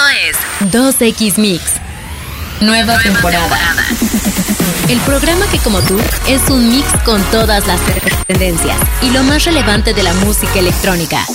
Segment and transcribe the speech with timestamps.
[0.00, 1.62] Esto es 2X Mix.
[2.60, 3.58] Nueva, temporada.
[4.88, 7.80] El programa que como tú es un mix con todas las
[8.26, 11.26] tendencias y lo más relevante de la música electrónica.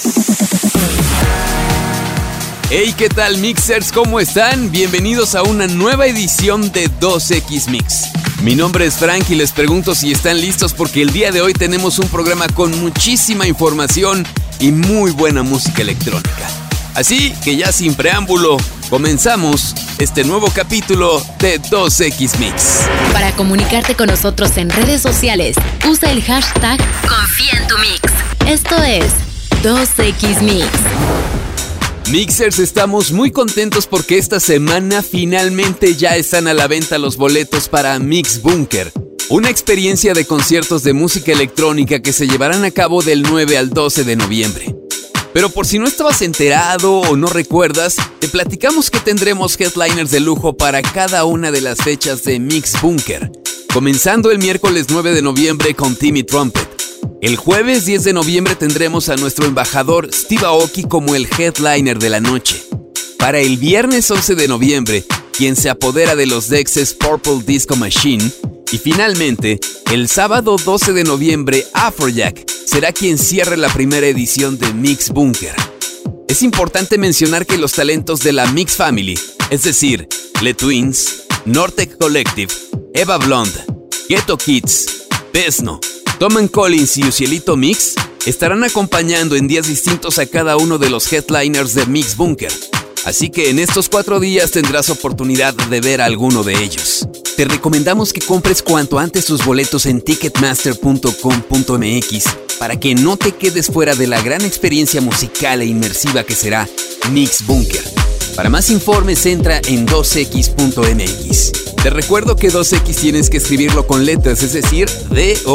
[2.72, 3.92] Hey, ¿qué tal mixers?
[3.92, 4.72] ¿Cómo están?
[4.72, 8.06] Bienvenidos a una nueva edición de 2X Mix.
[8.42, 11.54] Mi nombre es Frank y les pregunto si están listos porque el día de hoy
[11.54, 14.26] tenemos un programa con muchísima información
[14.60, 16.65] y muy buena música electrónica.
[16.96, 18.56] Así que ya sin preámbulo,
[18.90, 22.88] comenzamos este nuevo capítulo de 2X Mix.
[23.12, 28.02] Para comunicarte con nosotros en redes sociales, usa el hashtag Confía en tu Mix.
[28.48, 29.12] Esto es
[29.62, 30.68] 2X Mix.
[32.12, 37.68] Mixers, estamos muy contentos porque esta semana finalmente ya están a la venta los boletos
[37.68, 38.94] para Mix Bunker,
[39.28, 43.72] una experiencia de conciertos de música electrónica que se llevarán a cabo del 9 al
[43.72, 44.85] 12 de noviembre.
[45.36, 50.22] Pero por si no estabas enterado o no recuerdas, te platicamos que tendremos headliners de
[50.22, 53.30] lujo para cada una de las fechas de Mix Bunker.
[53.74, 56.70] Comenzando el miércoles 9 de noviembre con Timmy Trumpet.
[57.22, 62.10] El jueves 10 de noviembre tendremos a nuestro embajador Steve Aoki como el headliner de
[62.10, 62.64] la noche.
[63.20, 65.04] Para el viernes 11 de noviembre,
[65.38, 68.24] quien se apodera de los Dexes Purple Disco Machine.
[68.72, 69.60] Y finalmente,
[69.92, 75.56] el sábado 12 de noviembre, Afrojack será quien cierre la primera edición de Mix Bunker.
[76.28, 79.20] Es importante mencionar que los talentos de la Mix Family,
[79.50, 80.08] es decir,
[80.42, 82.54] Le Twins, Nortec Collective,
[82.94, 83.60] Eva Blonde,
[84.08, 85.80] Ghetto Kids, Besno,
[86.18, 91.12] Tom Collins y Ucielito Mix estarán acompañando en días distintos a cada uno de los
[91.12, 92.52] headliners de Mix Bunker.
[93.06, 97.08] Así que en estos cuatro días tendrás oportunidad de ver a alguno de ellos.
[97.38, 102.26] Te recomendamos que compres cuanto antes tus boletos en ticketmaster.com.mx
[102.58, 106.68] para que no te quedes fuera de la gran experiencia musical e inmersiva que será
[107.12, 107.84] Mix Bunker.
[108.36, 111.52] Para más informes entra en 2x.mx.
[111.84, 115.46] Te recuerdo que 2x tienes que escribirlo con letras, es decir, D-O-S-E-Q-U-I-S.mx.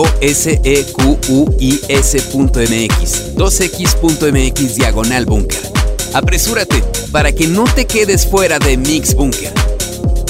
[3.37, 5.80] 2x.mx diagonal bunker.
[6.13, 6.83] Apresúrate
[7.13, 9.53] para que no te quedes fuera de Mix Bunker.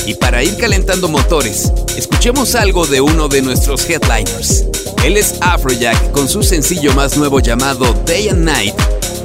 [0.07, 4.65] Y para ir calentando motores, escuchemos algo de uno de nuestros headliners.
[5.05, 8.75] Él es Afrojack con su sencillo más nuevo llamado Day and Night,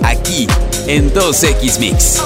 [0.04, 0.48] aquí
[0.88, 2.22] en 2X Mix.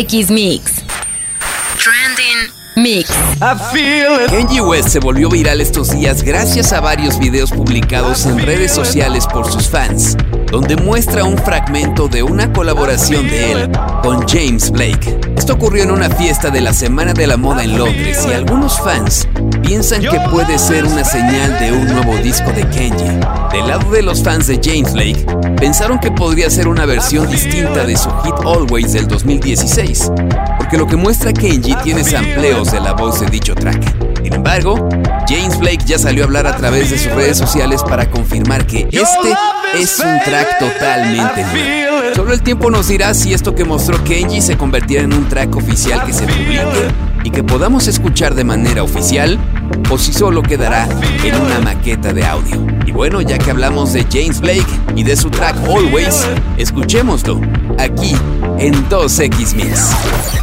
[0.00, 0.79] 2X Mix.
[2.80, 3.10] Mix.
[4.30, 9.26] Kenji West se volvió viral estos días gracias a varios videos publicados en redes sociales
[9.26, 10.16] por sus fans,
[10.50, 13.70] donde muestra un fragmento de una colaboración de él
[14.02, 15.20] con James Blake.
[15.36, 18.78] Esto ocurrió en una fiesta de la Semana de la Moda en Londres y algunos
[18.80, 19.28] fans
[19.62, 23.20] piensan que puede ser una señal de un nuevo disco de Kenji.
[23.52, 25.26] Del lado de los fans de James Blake,
[25.58, 30.12] pensaron que podría ser una versión distinta de su hit Always del 2016,
[30.70, 34.22] porque lo que muestra Kenji tiene sampleos de la voz de dicho track.
[34.22, 34.88] Sin embargo,
[35.26, 38.86] James Blake ya salió a hablar a través de sus redes sociales para confirmar que
[38.92, 39.34] este
[39.74, 42.14] es un track totalmente nuevo.
[42.14, 45.56] Solo el tiempo nos dirá si esto que mostró Kenji se convertirá en un track
[45.56, 46.62] oficial que se publique
[47.24, 49.40] y que podamos escuchar de manera oficial
[49.90, 50.88] o si solo quedará
[51.24, 52.64] en una maqueta de audio.
[52.86, 57.40] Y bueno, ya que hablamos de James Blake y de su track Always, escuchémoslo
[57.76, 58.14] aquí
[58.60, 60.39] en 2X Mix.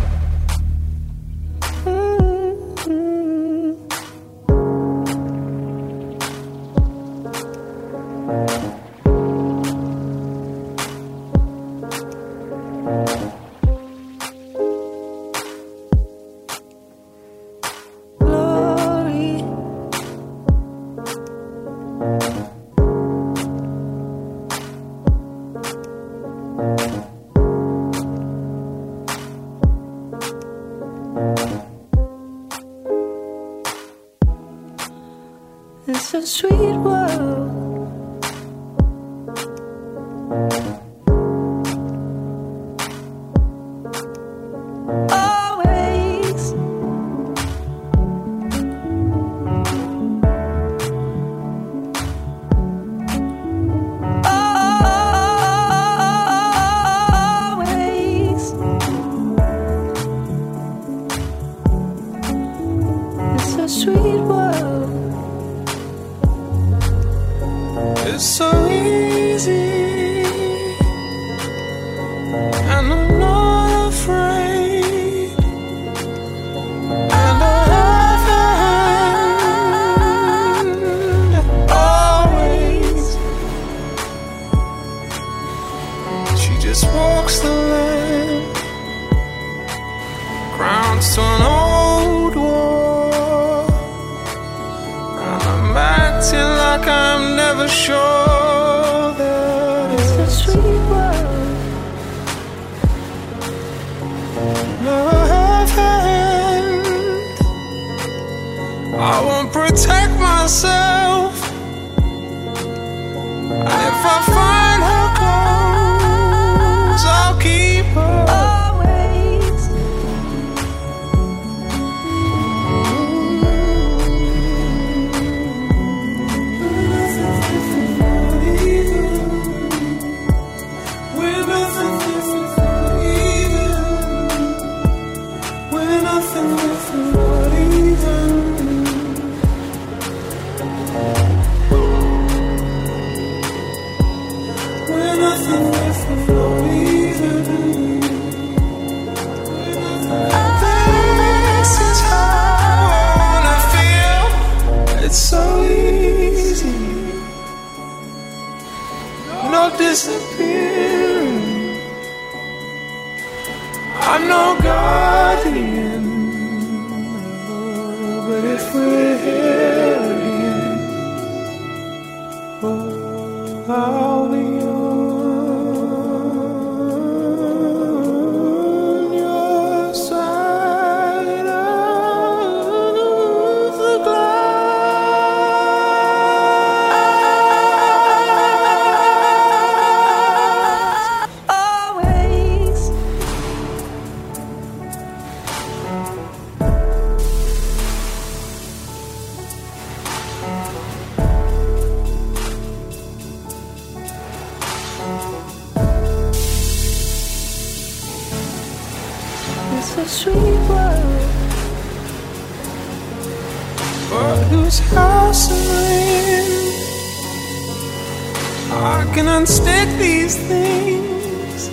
[218.99, 221.69] I can unstick these things,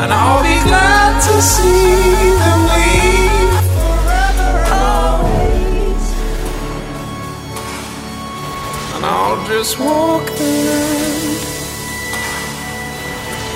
[0.00, 4.52] and I'll be glad to see them leave forever
[4.84, 6.04] always.
[8.94, 11.40] And I'll just walk the land,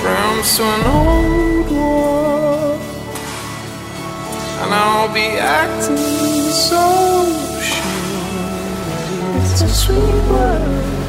[0.01, 2.79] ground to an old war,
[4.63, 5.99] and I'll be acting
[6.69, 6.85] so
[7.61, 8.01] sure.
[9.43, 11.00] It's a sweet world.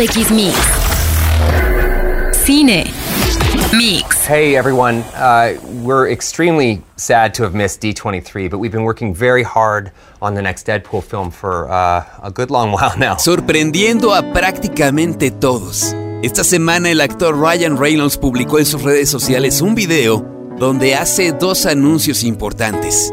[0.00, 0.56] 2X Mix.
[2.32, 2.86] Cine.
[3.76, 4.26] Mix.
[4.26, 9.42] Hey everyone, uh, we're extremely sad to have missed D23, but we've been working very
[9.42, 9.92] hard
[10.22, 13.16] on the next Deadpool film for uh, a good long while now.
[13.16, 15.94] Sorprendiendo a prácticamente todos.
[16.22, 20.24] Esta semana el actor Ryan Reynolds publicó en sus redes sociales un video
[20.56, 23.12] donde hace dos anuncios importantes.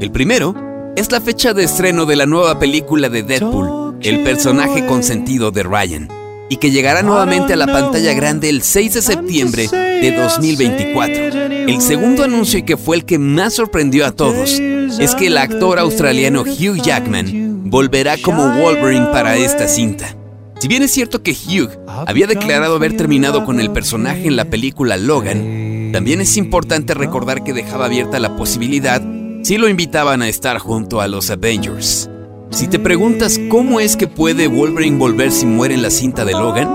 [0.00, 0.54] El primero
[0.94, 5.64] es la fecha de estreno de la nueva película de Deadpool, el personaje consentido de
[5.64, 6.19] Ryan,
[6.50, 11.22] y que llegará nuevamente a la pantalla grande el 6 de septiembre de 2024.
[11.48, 15.38] El segundo anuncio y que fue el que más sorprendió a todos es que el
[15.38, 20.16] actor australiano Hugh Jackman volverá como Wolverine para esta cinta.
[20.58, 24.46] Si bien es cierto que Hugh había declarado haber terminado con el personaje en la
[24.46, 29.00] película Logan, también es importante recordar que dejaba abierta la posibilidad
[29.44, 32.09] si lo invitaban a estar junto a los Avengers.
[32.50, 36.32] Si te preguntas cómo es que puede Wolverine volver si muere en la cinta de
[36.32, 36.68] Logan,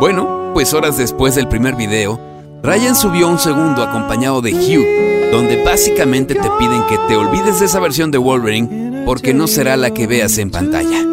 [0.00, 2.20] bueno, pues horas después del primer video,
[2.62, 7.66] Ryan subió un segundo acompañado de Hugh, donde básicamente te piden que te olvides de
[7.66, 11.06] esa versión de Wolverine porque no será la que veas en pantalla.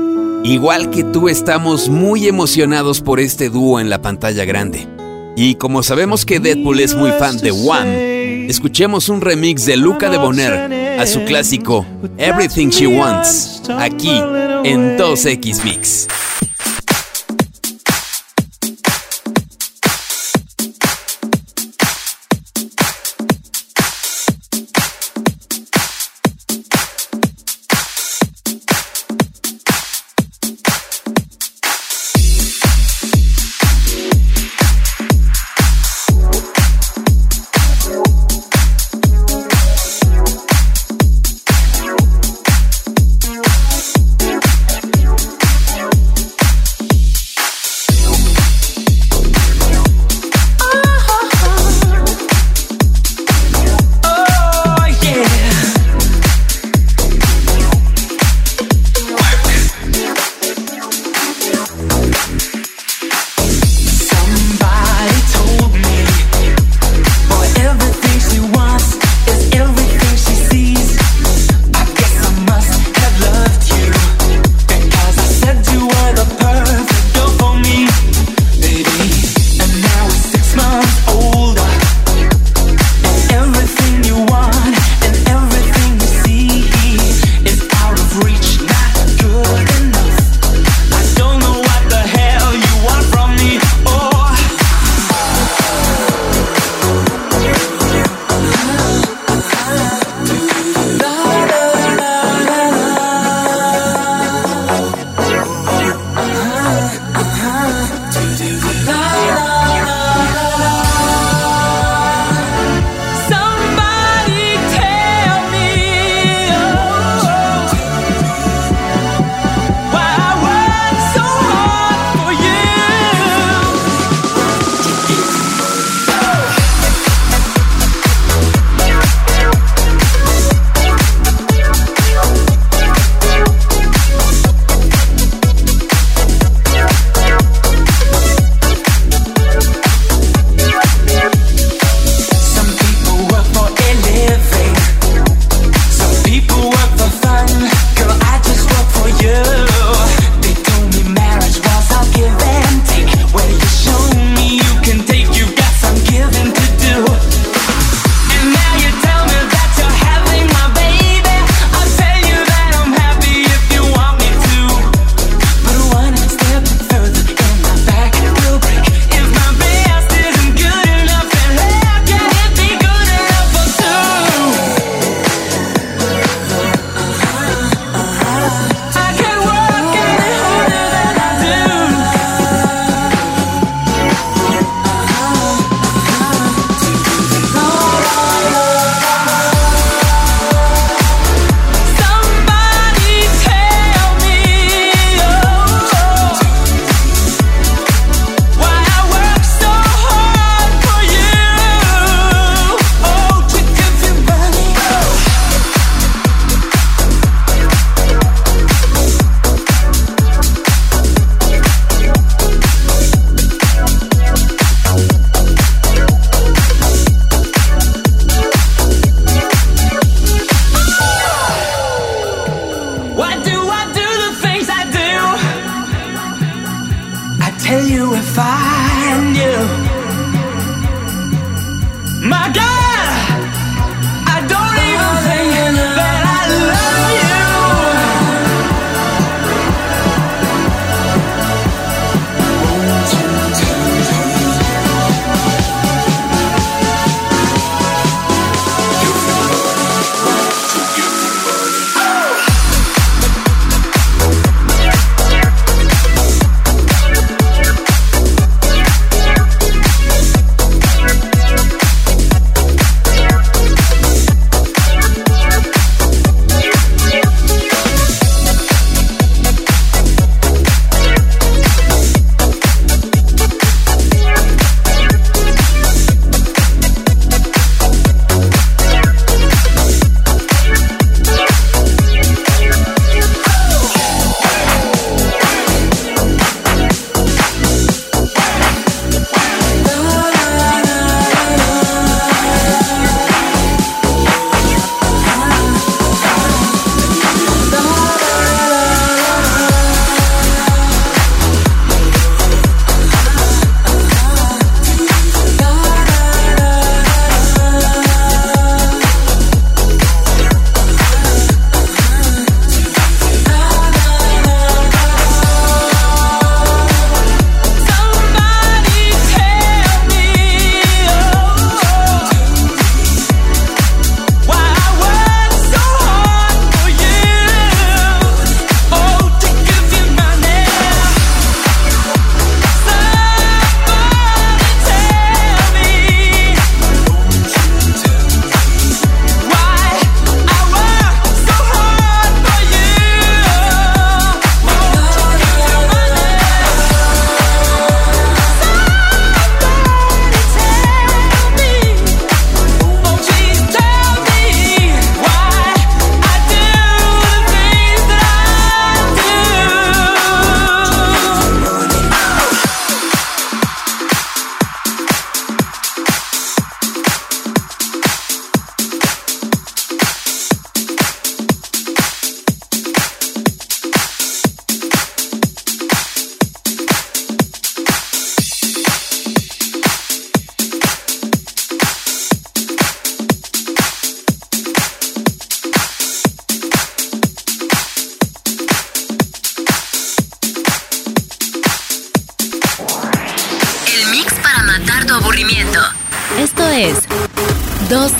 [0.43, 4.87] Igual que tú estamos muy emocionados por este dúo en la pantalla grande.
[5.35, 7.87] Y como sabemos que Deadpool es muy fan de Wham,
[8.49, 11.85] escuchemos un remix de Luca de Bonner a su clásico
[12.17, 14.09] Everything She Wants, aquí
[14.63, 16.07] en 2X Mix.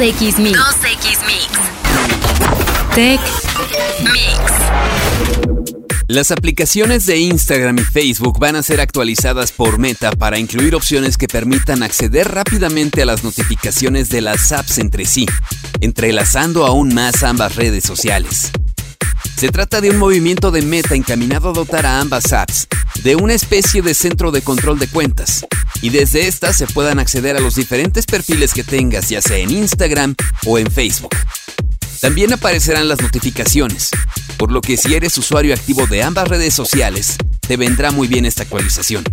[0.09, 0.57] 2X Mix.
[0.57, 1.59] 2X Mix.
[2.95, 3.19] Tech
[4.01, 4.51] Mix.
[6.07, 11.15] Las aplicaciones de Instagram y Facebook van a ser actualizadas por Meta para incluir opciones
[11.15, 15.27] que permitan acceder rápidamente a las notificaciones de las apps entre sí,
[15.79, 18.49] entrelazando aún más ambas redes sociales.
[19.37, 22.67] Se trata de un movimiento de Meta encaminado a dotar a ambas apps
[23.03, 25.45] de una especie de centro de control de cuentas,
[25.81, 29.51] y desde esta se puedan acceder a los diferentes perfiles que tengas, ya sea en
[29.51, 30.15] Instagram
[30.45, 31.15] o en Facebook.
[32.01, 33.91] También aparecerán las notificaciones,
[34.37, 38.25] por lo que si eres usuario activo de ambas redes sociales, te vendrá muy bien
[38.25, 39.03] esta actualización.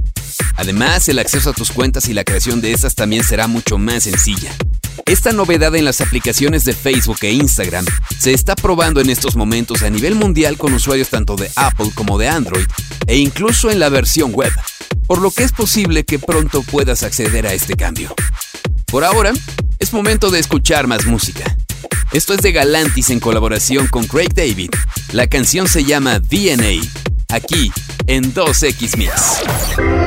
[0.56, 4.04] Además, el acceso a tus cuentas y la creación de estas también será mucho más
[4.04, 4.54] sencilla.
[5.04, 7.84] Esta novedad en las aplicaciones de Facebook e Instagram
[8.18, 12.18] se está probando en estos momentos a nivel mundial con usuarios tanto de Apple como
[12.18, 12.66] de Android
[13.06, 14.52] e incluso en la versión web
[15.06, 18.14] por lo que es posible que pronto puedas acceder a este cambio.
[18.86, 19.32] Por ahora,
[19.78, 21.56] es momento de escuchar más música.
[22.12, 24.70] Esto es de Galantis en colaboración con Craig David.
[25.12, 26.82] La canción se llama DNA,
[27.28, 27.72] aquí
[28.06, 30.05] en 2X Mix.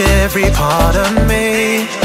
[0.00, 1.99] Every part of me.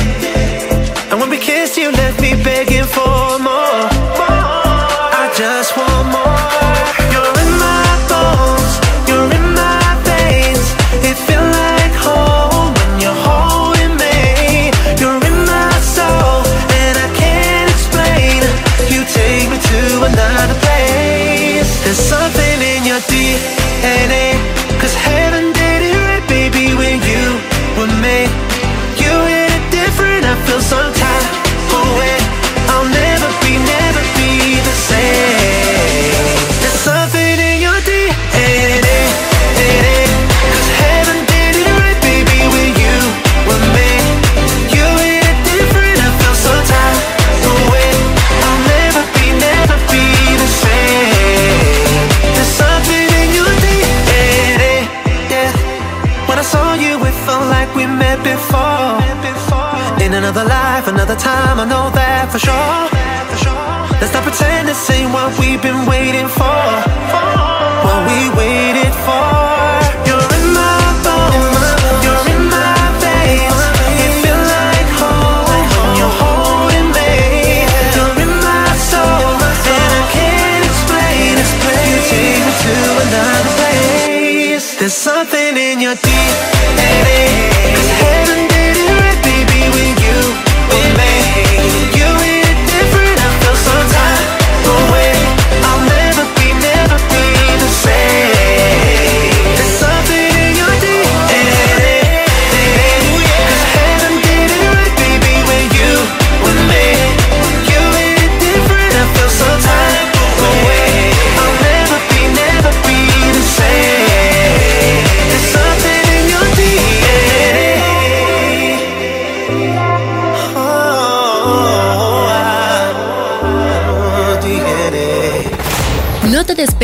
[60.86, 64.00] Life, another time, I know that for sure.
[64.00, 67.05] Let's not pretend this ain't what we've been waiting for.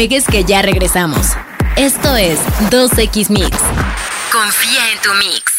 [0.02, 1.28] Despegues que ya regresamos.
[1.78, 2.40] Esto es
[2.72, 3.56] 2X Mix.
[4.32, 5.54] Confía en tu mix.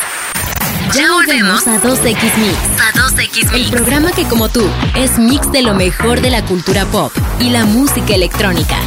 [0.96, 2.58] Ya volvemos a 2X Mix.
[2.80, 3.54] A 2X Mix.
[3.54, 7.50] El programa que como tú es mix de lo mejor de la cultura pop y
[7.50, 8.78] la música electrónica.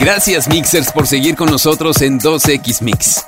[0.00, 3.27] Gracias Mixers por seguir con nosotros en 2X Mix.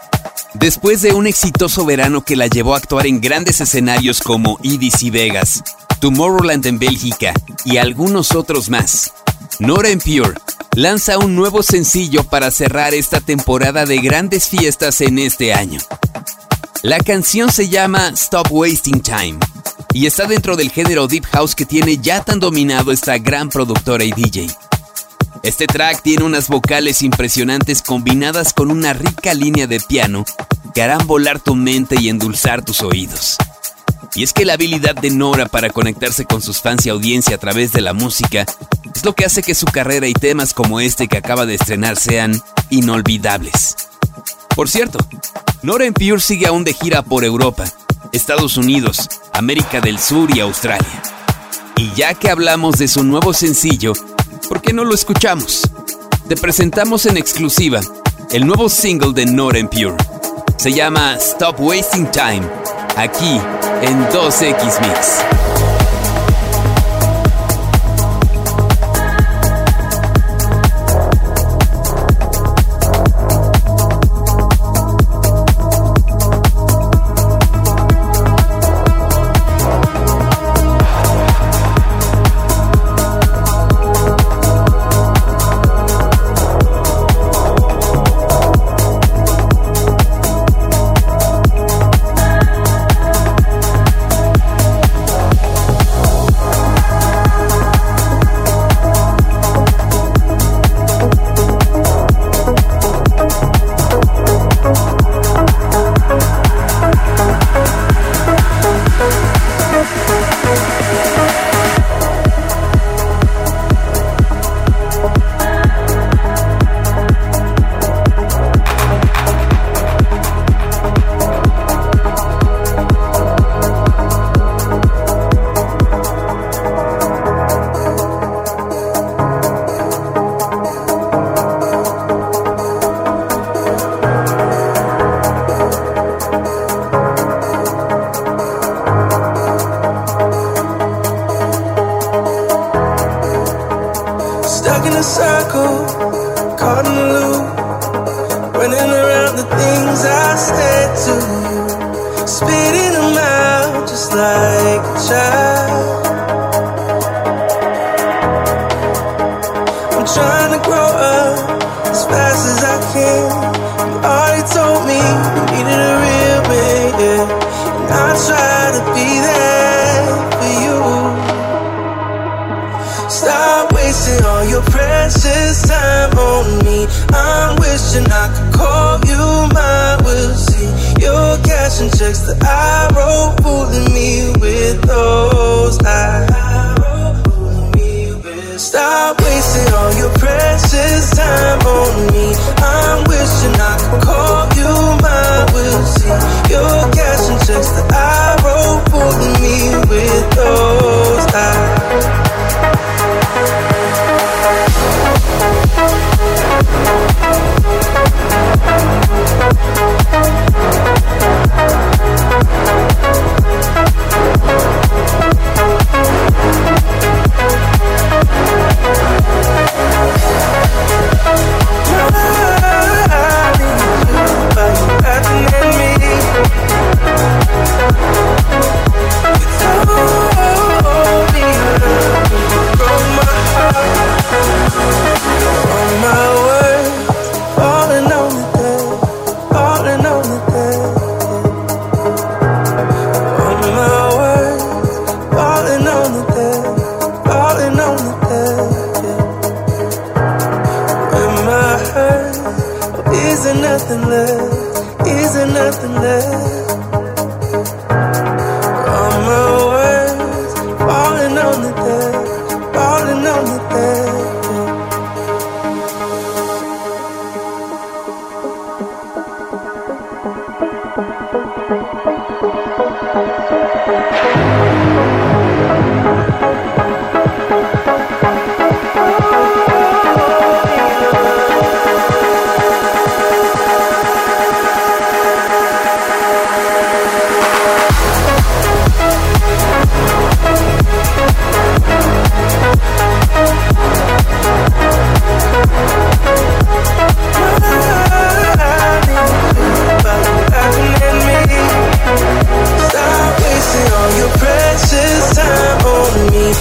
[0.61, 5.11] Después de un exitoso verano que la llevó a actuar en grandes escenarios como EDC
[5.11, 5.65] Vegas,
[6.01, 7.33] Tomorrowland en Bélgica
[7.65, 9.11] y algunos otros más,
[9.59, 10.35] Nora En Pure
[10.77, 15.81] lanza un nuevo sencillo para cerrar esta temporada de grandes fiestas en este año.
[16.83, 19.39] La canción se llama Stop Wasting Time
[19.95, 24.05] y está dentro del género Deep House que tiene ya tan dominado esta gran productora
[24.05, 24.49] y DJ.
[25.43, 30.27] Este track tiene unas vocales impresionantes combinadas con una rica línea de piano
[30.75, 33.39] que harán volar tu mente y endulzar tus oídos.
[34.15, 37.73] Y es que la habilidad de Nora para conectarse con sus fans audiencia a través
[37.73, 38.45] de la música
[38.95, 41.97] es lo que hace que su carrera y temas como este que acaba de estrenar
[41.97, 43.77] sean inolvidables.
[44.55, 44.99] Por cierto,
[45.63, 47.65] Nora En Pure sigue aún de gira por Europa,
[48.13, 51.03] Estados Unidos, América del Sur y Australia.
[51.77, 53.95] Y ya que hablamos de su nuevo sencillo,
[54.49, 55.63] ¿por qué no lo escuchamos?
[56.29, 57.81] Te presentamos en exclusiva
[58.31, 59.97] el nuevo single de Nora En Pure.
[60.57, 62.43] Se llama Stop Wasting Time,
[62.97, 63.41] aquí
[63.83, 65.50] en 2X Mix.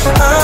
[0.08, 0.39] On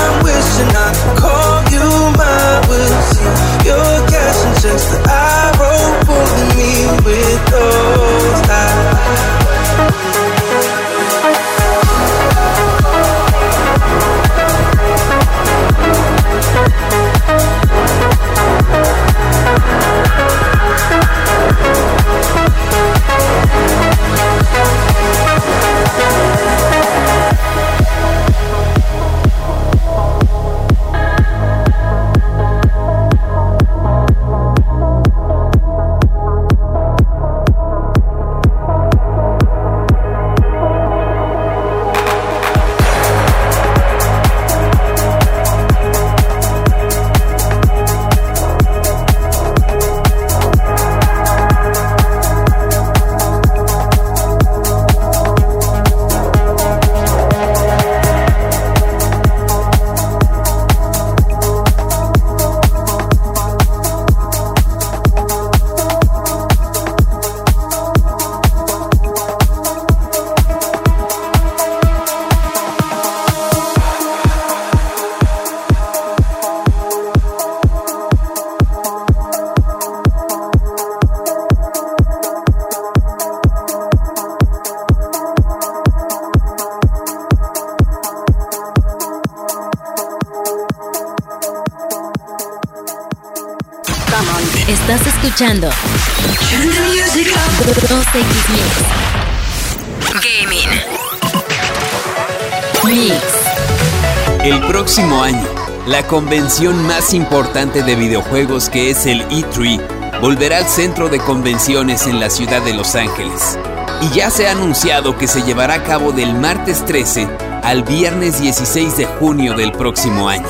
[104.42, 105.46] El próximo año,
[105.86, 112.06] la convención más importante de videojuegos que es el E3 volverá al centro de convenciones
[112.06, 113.58] en la ciudad de Los Ángeles.
[114.00, 117.28] Y ya se ha anunciado que se llevará a cabo del martes 13
[117.62, 120.48] al viernes 16 de junio del próximo año.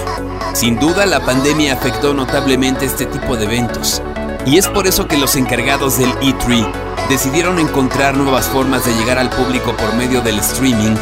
[0.54, 4.00] Sin duda la pandemia afectó notablemente este tipo de eventos.
[4.46, 6.64] Y es por eso que los encargados del E3
[7.08, 10.94] decidieron encontrar nuevas formas de llegar al público por medio del streaming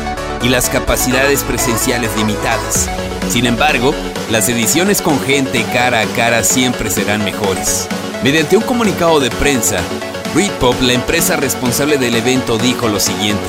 [0.45, 2.89] y las capacidades presenciales limitadas.
[3.31, 3.95] Sin embargo,
[4.31, 7.89] las ediciones con gente cara a cara siempre serán mejores.
[8.23, 9.79] Mediante un comunicado de prensa,
[10.35, 13.45] Britpop, la empresa responsable del evento, dijo lo siguiente.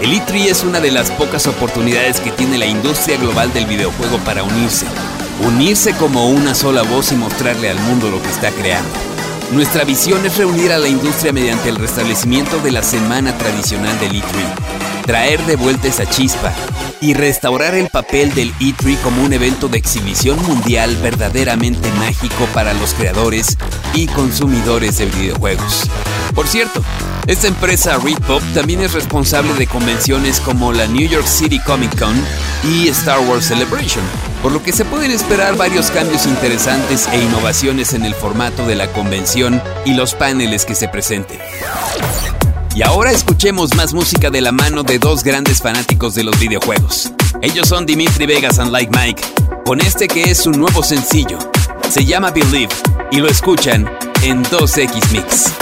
[0.00, 4.18] El E3 es una de las pocas oportunidades que tiene la industria global del videojuego
[4.18, 4.86] para unirse.
[5.44, 9.17] Unirse como una sola voz y mostrarle al mundo lo que está creando.
[9.52, 14.12] Nuestra visión es reunir a la industria mediante el restablecimiento de la semana tradicional del
[14.12, 16.52] E3, traer de vuelta esa chispa
[17.00, 22.74] y restaurar el papel del E3 como un evento de exhibición mundial verdaderamente mágico para
[22.74, 23.56] los creadores
[23.94, 25.88] y consumidores de videojuegos.
[26.34, 26.84] Por cierto,
[27.28, 32.14] esta empresa Readpop también es responsable de convenciones como la New York City Comic Con
[32.64, 34.02] y Star Wars Celebration,
[34.42, 38.76] por lo que se pueden esperar varios cambios interesantes e innovaciones en el formato de
[38.76, 41.38] la convención y los paneles que se presenten.
[42.74, 47.12] Y ahora escuchemos más música de la mano de dos grandes fanáticos de los videojuegos.
[47.42, 49.22] Ellos son Dimitri Vegas and Like Mike,
[49.66, 51.38] con este que es su nuevo sencillo.
[51.90, 52.74] Se llama Believe
[53.12, 53.86] y lo escuchan
[54.22, 55.52] en 2X Mix.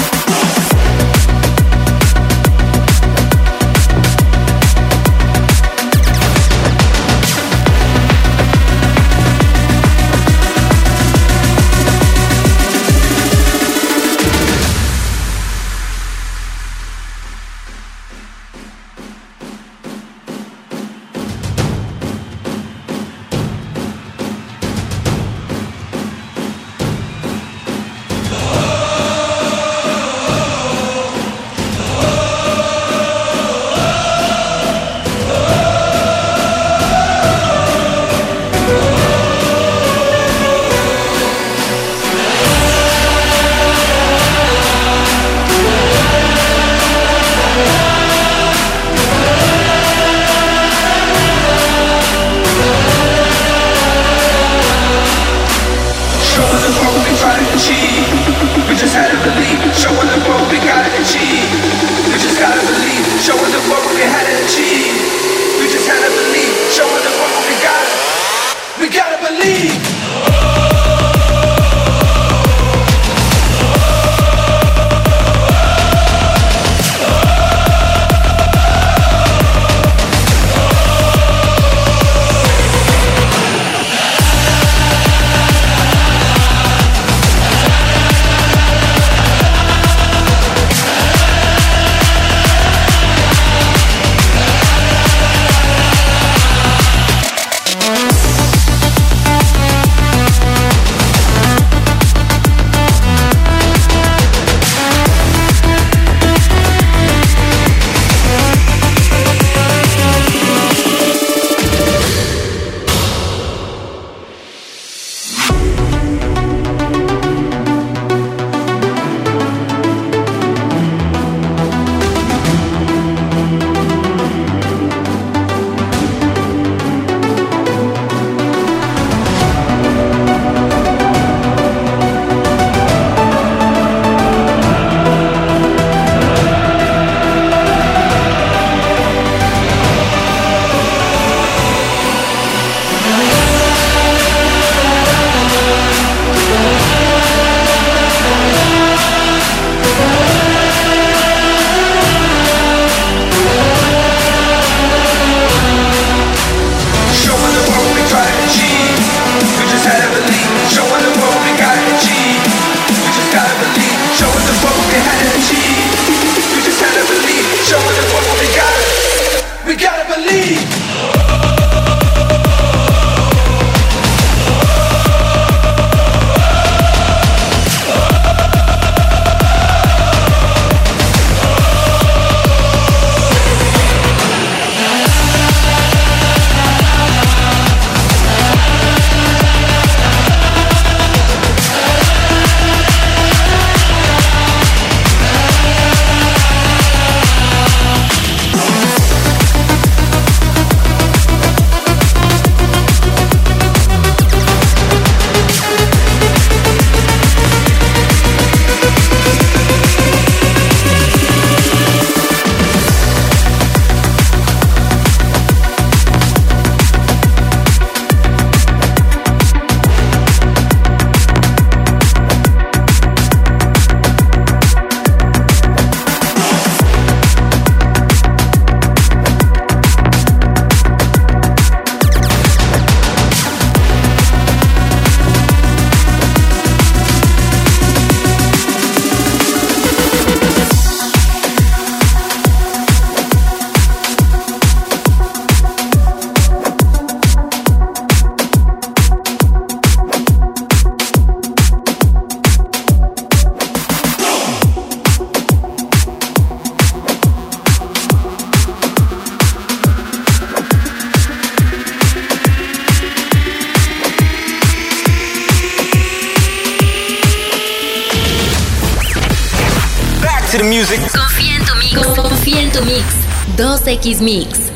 [274.07, 274.71] 2X Mix.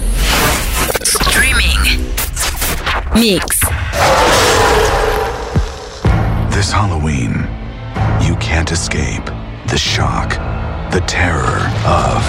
[1.04, 2.02] Streaming.
[3.14, 3.60] Mix.
[6.50, 7.46] This Halloween,
[8.26, 9.24] you can't escape
[9.68, 10.30] the shock,
[10.90, 12.24] the terror of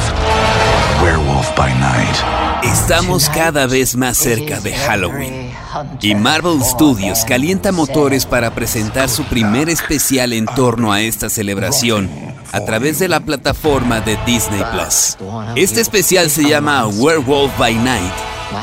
[1.01, 2.63] Werewolf by Night.
[2.63, 5.51] Estamos cada vez más cerca de Halloween.
[6.01, 12.30] Y Marvel Studios calienta motores para presentar su primer especial en torno a esta celebración
[12.51, 15.17] a través de la plataforma de Disney Plus.
[15.55, 18.13] Este especial se llama Werewolf by Night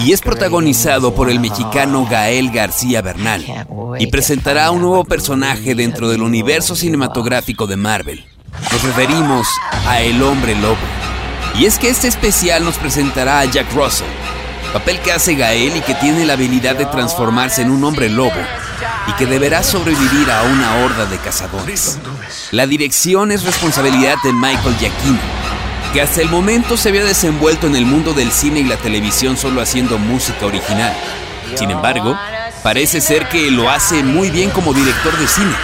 [0.01, 3.45] y es protagonizado por el mexicano Gael García Bernal
[3.99, 8.24] y presentará un nuevo personaje dentro del universo cinematográfico de Marvel.
[8.72, 9.47] Nos referimos
[9.86, 10.76] a El Hombre Lobo.
[11.59, 14.07] Y es que este especial nos presentará a Jack Russell,
[14.72, 18.30] papel que hace Gael y que tiene la habilidad de transformarse en un hombre lobo
[19.07, 21.99] y que deberá sobrevivir a una horda de cazadores.
[22.51, 25.18] La dirección es responsabilidad de Michael Giacchino,
[25.93, 29.37] que hasta el momento se había desenvuelto en el mundo del cine y la televisión
[29.37, 30.95] solo haciendo música original.
[31.55, 32.18] Sin embargo,
[32.62, 35.55] parece ser que lo hace muy bien como director de cine,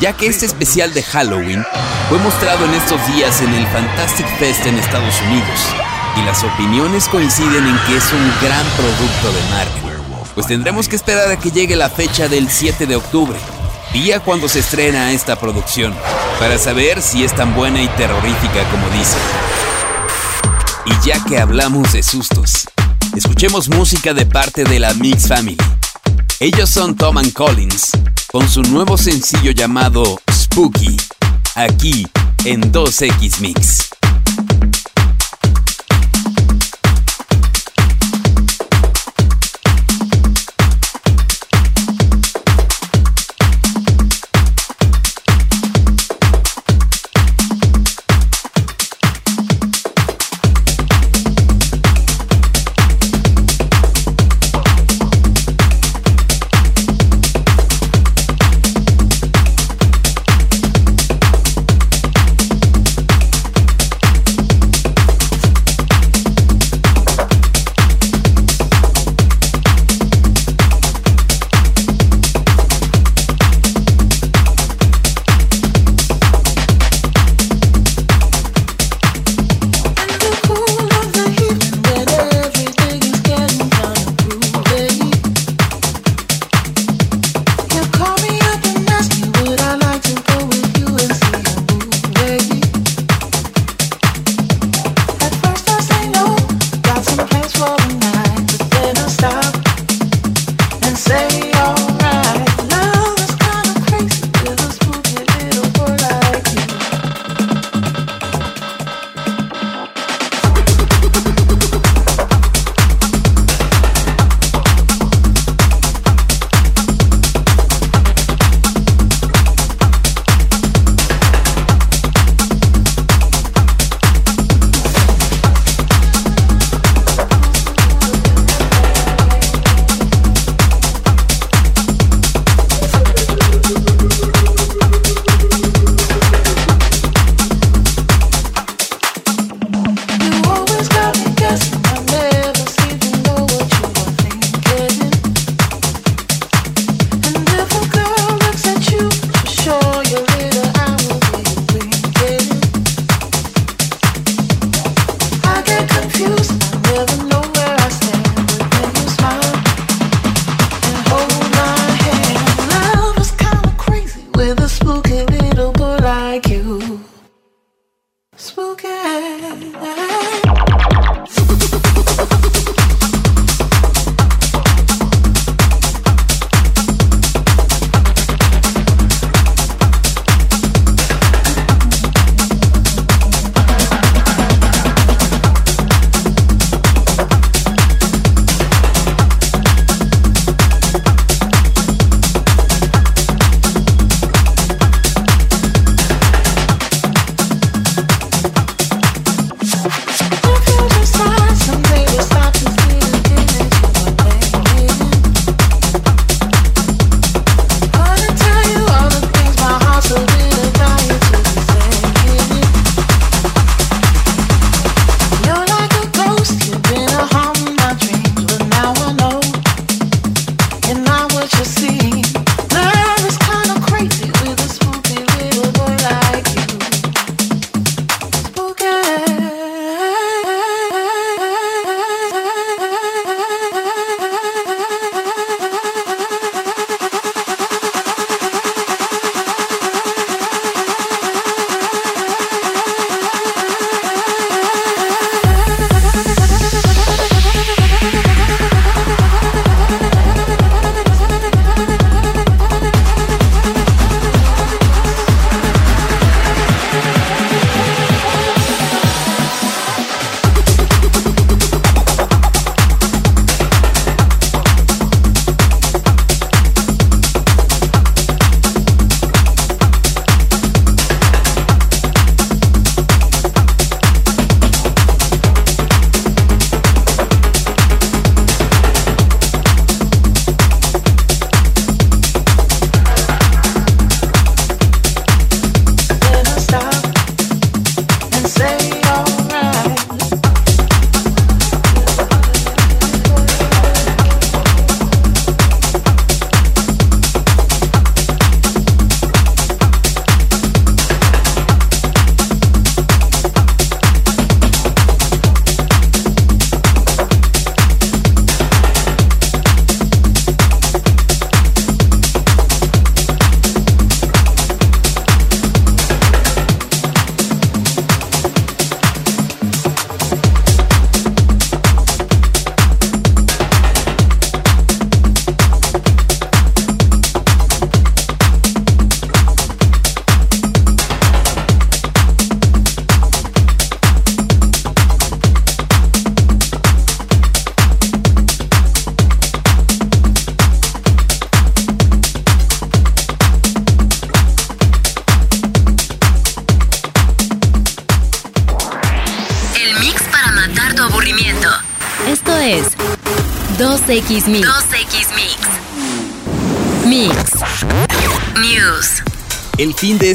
[0.00, 1.64] ya que este especial de Halloween
[2.08, 5.60] fue mostrado en estos días en el Fantastic Fest en Estados Unidos,
[6.16, 9.77] y las opiniones coinciden en que es un gran producto de Marvel.
[10.38, 13.36] Pues tendremos que esperar a que llegue la fecha del 7 de octubre,
[13.92, 15.92] día cuando se estrena esta producción,
[16.38, 19.18] para saber si es tan buena y terrorífica como dicen.
[20.86, 22.68] Y ya que hablamos de sustos,
[23.16, 25.58] escuchemos música de parte de la Mix Family.
[26.38, 27.90] Ellos son Tom and Collins,
[28.28, 30.96] con su nuevo sencillo llamado Spooky,
[31.56, 32.06] aquí
[32.44, 33.40] en 2X Mix.
[33.40, 33.97] mix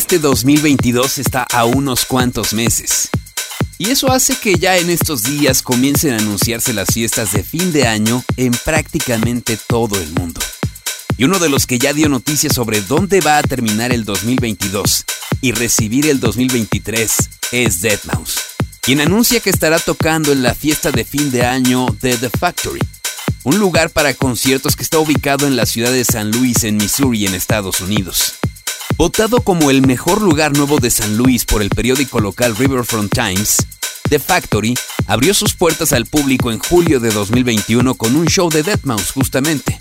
[0.04, 3.10] este 2022 está a unos cuantos meses.
[3.78, 7.72] Y eso hace que ya en estos días comiencen a anunciarse las fiestas de fin
[7.72, 10.42] de año en prácticamente todo el mundo.
[11.18, 15.06] Y uno de los que ya dio noticias sobre dónde va a terminar el 2022
[15.40, 17.14] y recibir el 2023
[17.54, 18.42] es Deadmau5,
[18.82, 22.82] quien anuncia que estará tocando en la fiesta de fin de año de The Factory,
[23.44, 27.26] un lugar para conciertos que está ubicado en la ciudad de San Luis, en Missouri,
[27.26, 28.34] en Estados Unidos.
[28.98, 33.58] Votado como el mejor lugar nuevo de San Luis por el periódico local Riverfront Times,
[34.10, 34.76] The Factory
[35.08, 39.80] abrió sus puertas al público en julio de 2021 con un show de Deadmau5 justamente,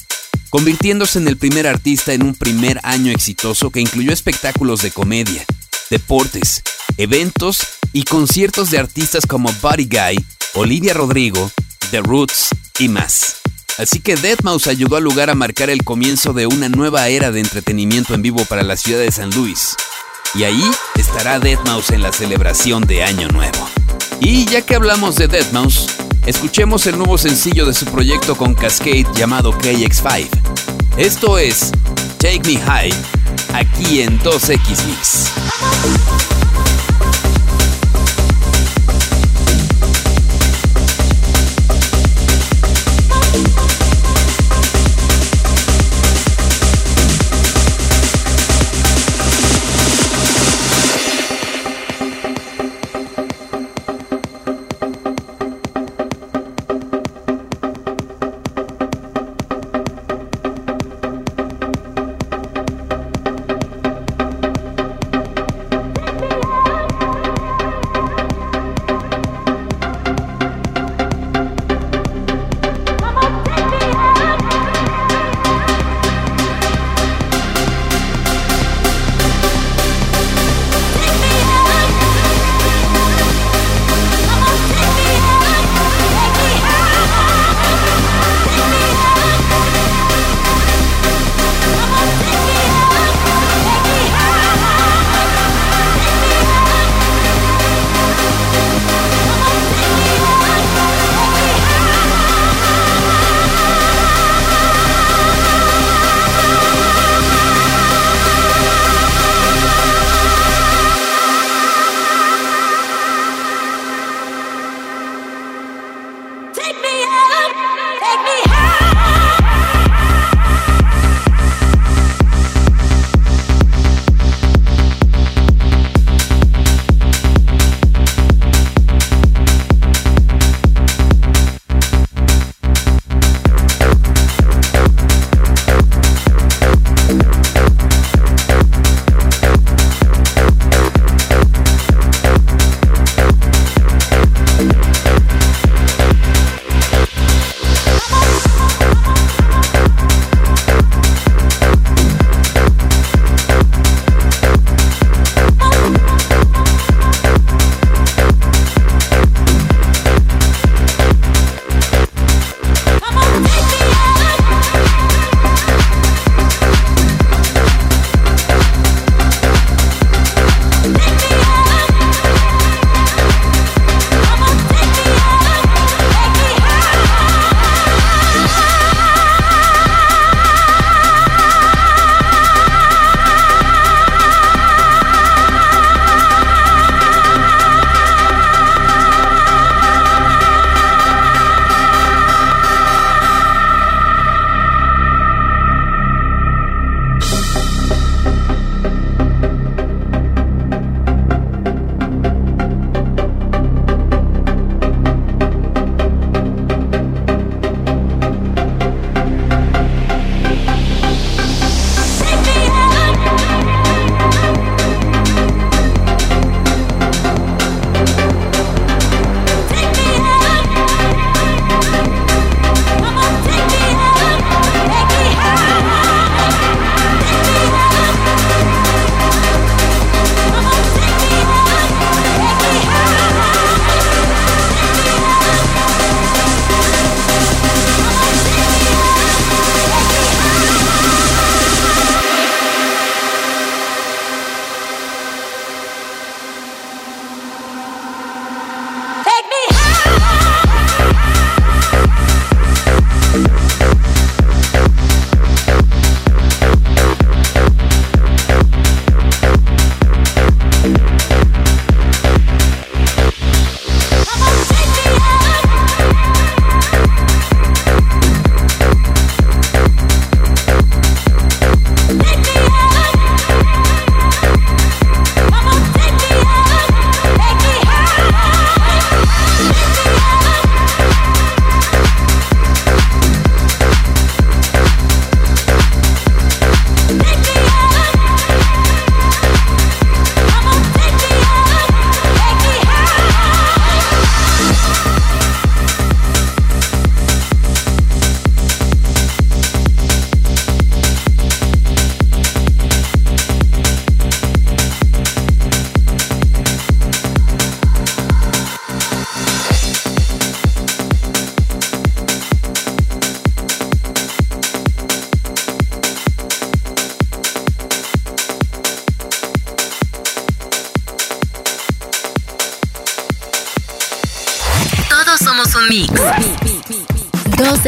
[0.50, 5.44] convirtiéndose en el primer artista en un primer año exitoso que incluyó espectáculos de comedia,
[5.90, 6.62] deportes,
[6.96, 7.58] eventos
[7.92, 10.24] y conciertos de artistas como Buddy Guy,
[10.54, 11.50] Olivia Rodrigo,
[11.90, 12.48] The Roots
[12.78, 13.41] y más.
[13.78, 17.40] Así que Deadmau5 ayudó al lugar a marcar el comienzo de una nueva era de
[17.40, 19.76] entretenimiento en vivo para la ciudad de San Luis.
[20.34, 23.68] Y ahí estará Deadmau5 en la celebración de Año Nuevo.
[24.20, 25.86] Y ya que hablamos de Deadmau5,
[26.26, 30.28] escuchemos el nuevo sencillo de su proyecto con Cascade llamado KX5.
[30.96, 31.72] Esto es
[32.18, 32.92] Take Me High,
[33.54, 36.51] aquí en 2X Mix.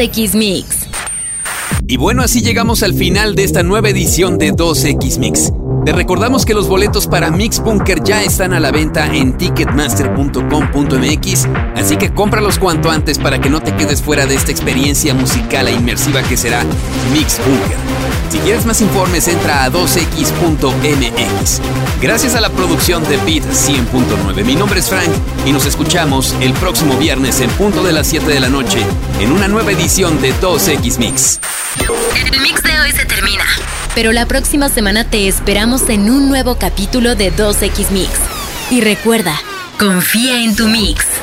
[0.05, 0.87] 2X Mix.
[1.87, 5.51] Y bueno, así llegamos al final de esta nueva edición de 2X Mix.
[5.83, 11.47] Te recordamos que los boletos para Mix Bunker ya están a la venta en ticketmaster.com.mx,
[11.75, 15.67] así que cómpralos cuanto antes para que no te quedes fuera de esta experiencia musical
[15.67, 16.63] e inmersiva que será
[17.11, 17.94] Mix Bunker.
[18.29, 21.61] Si quieres más informes, entra a 2x.mx.
[22.01, 24.43] Gracias a la producción de Beat 100.9.
[24.43, 25.09] Mi nombre es Frank
[25.45, 28.79] y nos escuchamos el próximo viernes en punto de las 7 de la noche
[29.19, 31.39] en una nueva edición de 2X Mix.
[32.15, 33.43] El mix de hoy se termina.
[33.93, 38.11] Pero la próxima semana te esperamos en un nuevo capítulo de 2X Mix.
[38.71, 39.39] Y recuerda,
[39.79, 41.14] confía en tu mix.